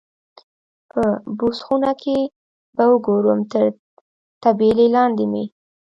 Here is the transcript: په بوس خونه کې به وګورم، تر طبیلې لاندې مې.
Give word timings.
په 0.91 1.01
بوس 1.37 1.57
خونه 1.65 1.91
کې 2.01 2.17
به 2.75 2.83
وګورم، 2.91 3.39
تر 3.51 3.63
طبیلې 4.43 4.87
لاندې 4.95 5.25
مې. 5.31 5.43